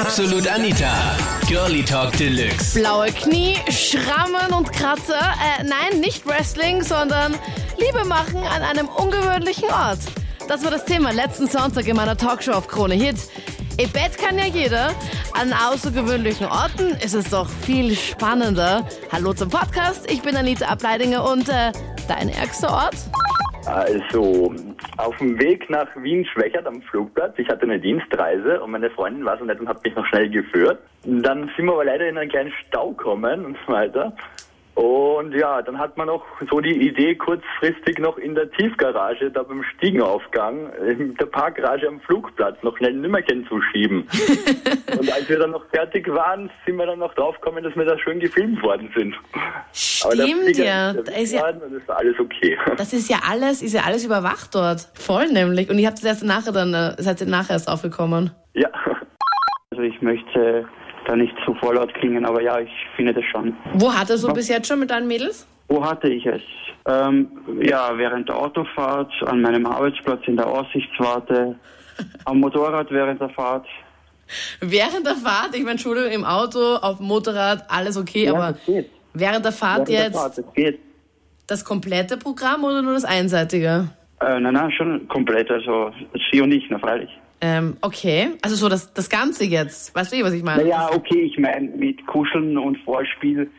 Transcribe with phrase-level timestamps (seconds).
[0.00, 0.92] Absolut Anita.
[1.48, 2.78] Girlie Talk Deluxe.
[2.78, 5.18] Blaue Knie, Schrammen und Kratzer.
[5.18, 7.34] Äh, nein, nicht Wrestling, sondern
[7.78, 10.00] Liebe machen an einem ungewöhnlichen Ort.
[10.48, 13.16] Das war das Thema letzten Sonntag in meiner Talkshow auf Krone Hit.
[13.78, 14.90] Im Bett kann ja jeder.
[15.32, 18.86] An außergewöhnlichen Orten ist es doch viel spannender.
[19.10, 20.10] Hallo zum Podcast.
[20.10, 21.72] Ich bin Anita Ableidinger und äh,
[22.06, 22.96] dein ärgster Ort?
[23.64, 24.54] Also,
[24.96, 29.38] auf dem Weg nach Wien-Schwächert am Flugplatz, ich hatte eine Dienstreise und meine Freundin war
[29.38, 30.80] so nett und hat mich noch schnell geführt.
[31.04, 34.12] Dann sind wir aber leider in einen kleinen Stau gekommen und so weiter.
[34.76, 39.42] Und ja, dann hat man noch so die Idee, kurzfristig noch in der Tiefgarage, da
[39.42, 44.06] beim Stiegenaufgang, in der Parkgarage am Flugplatz, noch schnell ein Nimmerchen zu schieben.
[44.98, 47.98] und als wir dann noch fertig waren, sind wir dann noch draufgekommen, dass wir da
[47.98, 49.14] schön gefilmt worden sind.
[49.72, 50.92] Stimmt ja.
[50.92, 52.58] Da ist ja und ist alles okay.
[52.76, 54.88] das ist ja alles, ist ja alles überwacht dort.
[54.92, 55.70] Voll nämlich.
[55.70, 58.30] Und ihr habt es erst nachher dann, äh, seid ihr nachher erst aufgekommen.
[58.52, 58.68] ja.
[59.76, 60.64] Also ich möchte
[61.06, 63.54] da nicht zu vorlaut klingen, aber ja, ich finde das schon.
[63.74, 65.46] Wo hattest du bis jetzt schon mit deinen Mädels?
[65.68, 66.40] Wo hatte ich es?
[66.86, 67.28] Ähm,
[67.60, 71.56] ja, während der Autofahrt, an meinem Arbeitsplatz in der Aussichtswarte,
[72.24, 73.66] am Motorrad während der Fahrt.
[74.60, 78.56] Während der Fahrt, ich meine, Entschuldigung, im Auto, auf dem Motorrad, alles okay, Ja, aber
[79.12, 80.78] während der Fahrt Während der jetzt Fahrt, das geht.
[81.46, 83.90] das komplette Programm oder nur das einseitige?
[84.20, 85.50] Äh, nein, nein, schon komplett.
[85.50, 85.92] Also
[86.32, 87.10] sie und ich, na freilich.
[87.40, 90.62] Ähm, okay, also so das, das Ganze jetzt, weißt du, was ich meine?
[90.62, 93.50] Naja, okay, ich meine mit Kuscheln und Vorspiel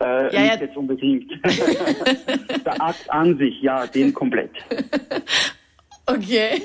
[0.00, 0.60] äh, Ja, nicht ja.
[0.60, 1.30] jetzt unbedingt.
[2.64, 4.50] der Akt an sich, ja, den komplett.
[6.08, 6.62] Okay,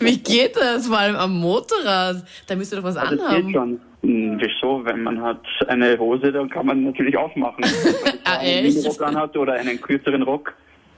[0.00, 2.24] wie geht das, vor allem am Motorrad?
[2.48, 3.46] Da müsst ihr doch was Also das anhaben.
[3.46, 3.80] geht schon.
[4.02, 4.84] Hm, Wieso?
[4.84, 7.62] Wenn man hat eine Hose, dann kann man natürlich aufmachen.
[7.84, 8.66] Wenn man Ah, einen?
[8.66, 10.52] Minirock anhat oder einen kürzeren Rock,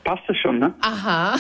[0.05, 0.73] passt das schon, ne?
[0.81, 1.37] Aha.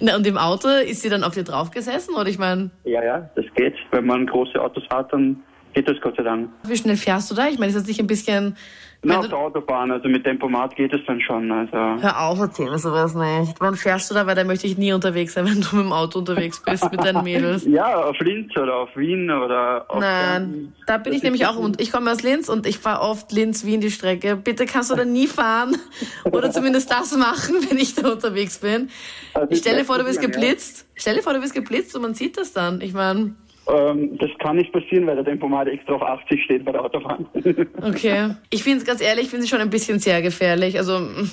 [0.00, 2.14] Na, und im Auto ist sie dann auf dir drauf gesessen?
[2.14, 3.74] Oder ich meine, Ja, ja, das geht.
[3.90, 5.42] Wenn man große Autos hat, dann
[5.76, 6.48] geht das Gott sei Dank.
[6.66, 7.48] wie schnell fährst du da?
[7.48, 8.56] Ich meine, ist das nicht ein bisschen.
[9.02, 11.52] Na, auf der Autobahn, also mit Tempomat geht es dann schon.
[11.52, 13.54] Also hör auf, erzähl mir sowas nicht.
[13.60, 14.26] Wann fährst du da?
[14.26, 17.04] Weil da möchte ich nie unterwegs sein, wenn du mit dem Auto unterwegs bist mit
[17.04, 17.64] deinen Mädels.
[17.68, 21.56] ja, auf Linz oder auf Wien oder auf Nein, da bin Das ich nämlich auch.
[21.56, 24.34] Und ich komme aus Linz und ich fahre oft Linz-Wien die Strecke.
[24.34, 25.76] Bitte kannst du da nie fahren
[26.24, 28.88] oder zumindest das machen, wenn ich da unterwegs bin.
[29.34, 30.48] Das ist Stell dir vor, du bist passieren, ja.
[30.48, 30.86] geblitzt.
[30.94, 32.80] Stell dir vor, du bist geblitzt und man sieht das dann.
[32.80, 33.34] Ich meine,
[33.68, 37.26] Ähm, das kann nicht passieren, weil der Tempomat extra auf 80 steht bei der Autobahn.
[37.82, 38.30] okay.
[38.50, 40.78] Ich finde es ganz ehrlich, ich finde es schon ein bisschen sehr gefährlich.
[40.78, 41.30] Also, mm,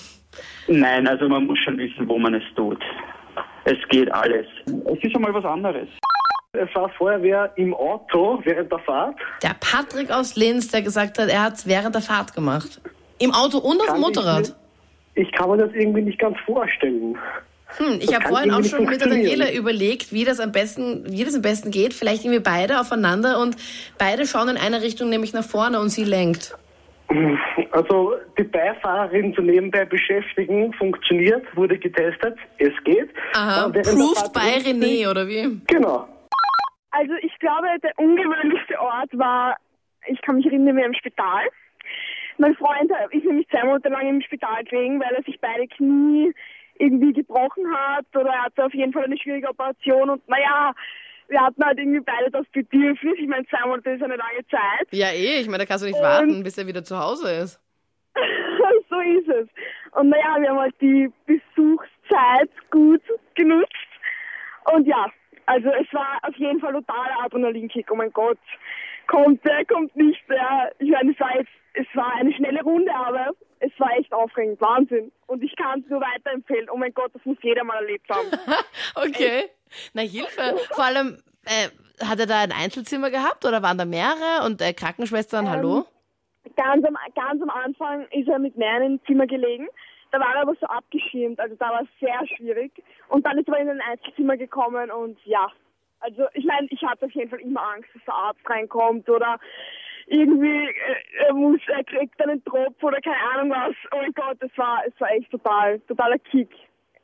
[0.67, 2.81] Nein, also man muss schon wissen, wo man es tut.
[3.65, 4.47] Es geht alles.
[4.65, 5.87] Es ist einmal was anderes.
[6.53, 9.15] Es war Feuerwehr im Auto während der Fahrt.
[9.41, 12.81] der Patrick aus Linz, der gesagt hat, er hat es während der Fahrt gemacht.
[13.19, 14.55] Im Auto und auf dem Kann ich Motorrad.
[15.15, 17.17] Ich kann mir das irgendwie nicht ganz vorstellen.
[17.77, 19.09] Hm, ich habe vorhin auch schon mit der.
[19.09, 21.93] Daniela überlegt, wie das am besten, wie das am besten geht.
[21.93, 23.55] Vielleicht irgendwie beide aufeinander und
[23.97, 26.55] beide schauen in eine Richtung, nämlich nach vorne und sie lenkt.
[27.71, 33.09] Also die Beifahrerin zu nebenbei beschäftigen funktioniert, wurde getestet, es geht.
[33.33, 35.59] Aha, proved by René, oder wie?
[35.67, 36.07] Genau.
[36.91, 39.57] Also ich glaube, der ungewöhnlichste Ort war,
[40.07, 41.43] ich kann mich erinnern, wir im Spital.
[42.37, 46.33] Mein Freund ist nämlich zwei Monate lang im Spital gelegen, weil er sich beide Knie
[46.83, 50.73] irgendwie gebrochen hat oder er hatte auf jeden Fall eine schwierige Operation und naja,
[51.29, 53.15] wir hatten halt irgendwie beide das Bedürfnis.
[53.17, 54.87] Ich meine, zwei Monate ist eine lange Zeit.
[54.91, 55.39] Ja, eh.
[55.39, 57.59] Ich meine, da kannst du nicht Und- warten, bis er wieder zu Hause ist.
[58.89, 59.47] so ist es.
[59.93, 63.01] Und naja, wir haben halt die Besuchszeit gut
[63.35, 63.71] genutzt.
[64.73, 65.07] Und ja,
[65.45, 67.89] also es war auf jeden Fall totaler Adrenalinkick.
[67.91, 68.37] Oh mein Gott,
[69.07, 70.71] kommt der, kommt nicht der.
[70.79, 71.11] Ich meine,
[71.73, 75.11] es war eine schnelle Runde, aber es war echt aufregend, Wahnsinn.
[75.27, 76.69] Und ich kann es nur weiterempfehlen.
[76.69, 78.27] Oh mein Gott, das muss jeder mal erlebt haben.
[78.95, 79.49] Okay.
[79.93, 80.55] Na, Hilfe.
[80.71, 81.69] Vor allem, äh,
[82.05, 85.85] hat er da ein Einzelzimmer gehabt oder waren da mehrere und äh, Krankenschwestern, hallo?
[86.55, 89.67] ganz am, ganz am Anfang ist er mit in einem Zimmer gelegen.
[90.11, 92.71] Da war er aber so abgeschirmt, also da war es sehr schwierig.
[93.07, 95.51] Und dann ist er in ein Einzelzimmer gekommen und ja,
[95.99, 99.39] also ich meine, ich hatte auf jeden Fall immer Angst, dass der Arzt reinkommt oder
[100.07, 103.75] irgendwie äh, er muss, er kriegt einen Tropf oder keine Ahnung was.
[103.91, 106.49] Oh mein Gott, es war, es war echt total, totaler Kick.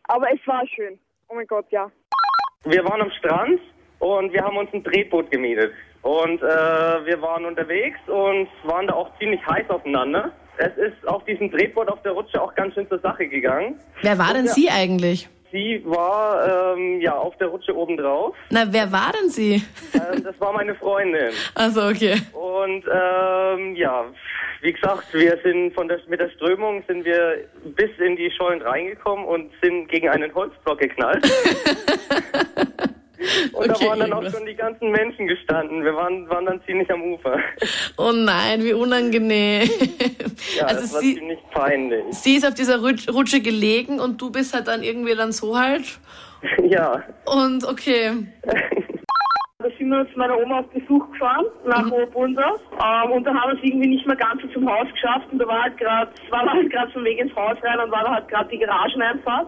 [0.04, 0.98] Aber es war schön.
[1.28, 1.92] Oh mein Gott, ja.
[2.66, 3.60] Wir waren am Strand
[4.00, 5.72] und wir haben uns ein Drehboot gemietet.
[6.02, 10.32] Und äh, wir waren unterwegs und waren da auch ziemlich heiß aufeinander.
[10.58, 13.80] Es ist auf diesem Drehboot auf der Rutsche auch ganz schön zur Sache gegangen.
[14.02, 15.30] Wer war denn sie eigentlich?
[15.52, 18.36] Sie war ähm, ja auf der Rutsche obendrauf.
[18.50, 19.64] Na, wer war denn sie?
[19.94, 21.32] Ähm, das war meine Freundin.
[21.56, 22.16] Also, okay.
[22.34, 24.06] Und ähm, ja,
[24.62, 28.62] wie gesagt, wir sind von der, mit der Strömung sind wir bis in die Schollen
[28.62, 31.26] reingekommen und sind gegen einen Holzblock geknallt.
[33.54, 35.84] Und Okay, da waren dann auch schon die ganzen Menschen gestanden.
[35.84, 37.38] Wir waren, waren dann ziemlich am Ufer.
[37.98, 39.70] Oh nein, wie unangenehm.
[40.58, 42.04] Ja, also das war sie, ziemlich peinlich.
[42.12, 45.58] sie ist auf dieser Rutsch- Rutsche gelegen und du bist halt dann irgendwie dann so
[45.58, 45.84] halt.
[46.64, 47.04] Ja.
[47.26, 48.12] Und okay.
[49.90, 51.94] Wir zu meiner Oma auf Besuch gefahren, nach Mhm.
[51.94, 55.28] Ähm, und dann haben wir es irgendwie nicht mehr ganz so zum Haus geschafft.
[55.32, 57.92] Und da war halt gerade, war wir halt gerade vom Weg ins Haus rein und
[57.92, 59.48] war da halt gerade die Garageneinfahrt.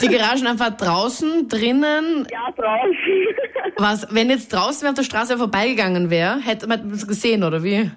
[0.00, 2.26] Die Garagen einfach draußen, drinnen.
[2.30, 2.96] ja, draußen.
[3.76, 7.90] Was, wenn jetzt draußen auf der Straße vorbeigegangen wäre, hätte man das gesehen, oder wie?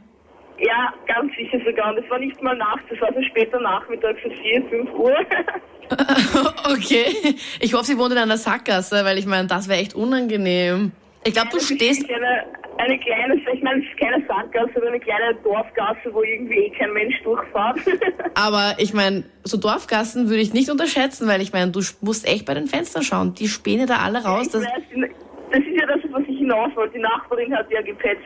[0.58, 1.92] ja, ganz sicher sogar.
[1.94, 5.16] Und es war nicht mal nachts, das war so später Nachmittag, so 4, 5 Uhr.
[6.68, 7.36] Okay.
[7.60, 10.94] Ich hoffe, sie wohnt in einer Sackgasse, weil ich meine, das wäre echt unangenehm.
[11.28, 12.08] Ich glaube, du stehst.
[12.08, 12.46] Eine,
[12.78, 16.70] eine kleine, ich meine, es ist keine Sackgasse, aber eine kleine Dorfgasse, wo irgendwie eh
[16.70, 17.80] kein Mensch durchfährt.
[18.36, 22.46] Aber ich meine, so Dorfgassen würde ich nicht unterschätzen, weil ich meine, du musst echt
[22.46, 23.34] bei den Fenstern schauen.
[23.34, 24.48] Die spähen da alle raus.
[24.48, 26.94] ich Das, ist ja das, was ich hinaus wollte.
[26.94, 28.22] Die Nachbarin hat ja gepetzt.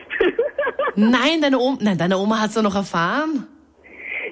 [0.94, 3.46] nein, deine Oma, nein, deine Oma hat's ja noch erfahren.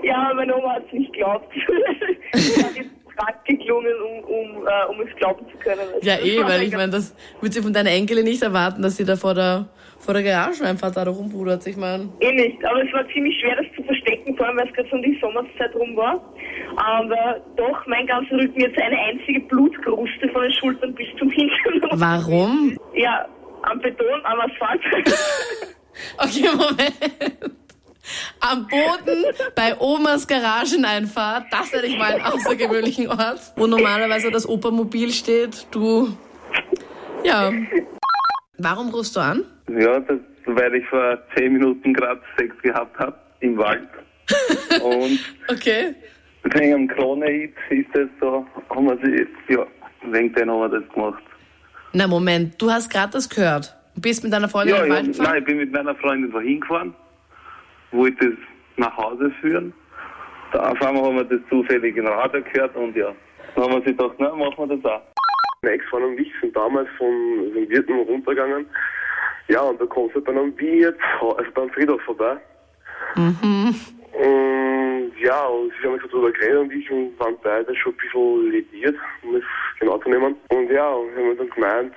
[0.03, 1.55] ja, meine Oma hat es nicht geglaubt.
[3.19, 5.81] Stark geklungen, um, um, äh, um es glauben zu können.
[6.03, 8.97] Ja, Das eh, weil ich meine, das würde sie von deiner Enkelin nicht erwarten, dass
[8.97, 9.67] sie da vor der,
[9.99, 11.67] vor der Garageneinfahrt da rumpudert.
[11.67, 14.69] Ich meine, Eh nicht, aber es war ziemlich schwer, das zu verstecken, vor allem weil
[14.69, 16.23] es gerade so um die Sommerzeit rum war.
[16.77, 21.91] Aber doch, mein ganzer Rücken jetzt eine einzige Blutkruste von den Schultern bis zum Hintern.
[21.95, 22.77] warum?
[22.95, 23.27] Ja,
[23.63, 24.81] am Beton, am Asphalt.
[26.17, 27.58] Okay, Moment.
[28.41, 29.25] Am Boden
[29.55, 35.67] bei Omas Garageneinfahrt, das hätte ich mal einen außergewöhnlichen Ort, wo normalerweise das Opermobil steht.
[35.71, 36.09] Du,
[37.25, 37.53] ja.
[38.59, 39.45] Warum rufst du an?
[39.69, 43.89] Ja, das, weil ich vor zehn Minuten gerade Sex gehabt habe im Wald.
[44.83, 45.19] Und
[45.49, 45.95] Okay.
[46.45, 49.67] wegen am Krone-Hit ist das so, haben wir sie, ja,
[50.11, 51.23] wegen dem haben wir das gemacht.
[51.93, 53.75] Na Moment, du hast gerade das gehört.
[53.95, 55.39] Du bist mit deiner Freundin Ja, im ja, Wald nein, gefahren?
[55.39, 56.95] ich bin mit meiner Freundin wohin gefahren,
[57.93, 58.39] wollte das
[58.77, 59.73] nach Hause führen.
[60.53, 63.15] Da auf einmal haben wir das zufällig im Radio gehört und ja,
[63.55, 65.03] dann haben wir sich gedacht, na, machen wir das auch.
[65.63, 68.67] Meine Ex-Freundin und ich sind damals von, von Wirten runtergegangen.
[69.49, 72.37] Ja, und da kommst du dann am Wirt, also beim Friedhof vorbei.
[74.13, 77.93] Und ja, und sie haben mich so drüber geredet und ich und waren beide schon
[77.93, 79.45] ein bisschen lediert, um es
[79.81, 80.37] genau zu nehmen.
[80.51, 81.95] Und ja, und wir haben dann gemeint,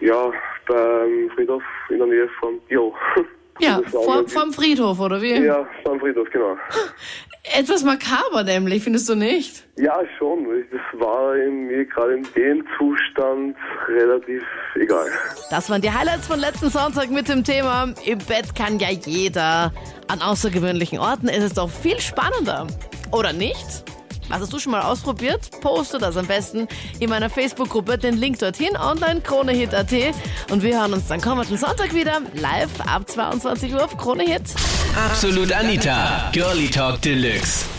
[0.00, 0.32] ja,
[0.66, 2.94] beim Friedhof in der Nähe vom Bio.
[3.58, 5.34] Ja, vor, vorm Friedhof, oder wie?
[5.34, 6.56] Ja, beim Friedhof, genau.
[7.56, 9.64] Etwas makaber nämlich, findest du nicht?
[9.76, 10.46] Ja, schon.
[10.70, 13.56] Das war in mir gerade in dem Zustand
[13.88, 14.42] relativ
[14.74, 15.06] egal.
[15.50, 19.72] Das waren die Highlights von letzten Sonntag mit dem Thema Im Bett kann ja jeder.
[20.08, 22.66] An außergewöhnlichen Orten ist es doch viel spannender.
[23.12, 23.84] Oder nicht?
[24.28, 25.50] Was hast du schon mal ausprobiert?
[25.60, 26.68] Poste das am besten
[26.98, 29.92] in meiner Facebook-Gruppe, den Link dorthin, online kronehit.at.
[30.50, 34.42] Und wir hören uns dann kommenden Sonntag wieder, live ab 22 Uhr auf Krone Hit.
[34.96, 37.75] Absolut Anita, Girlie Talk Deluxe.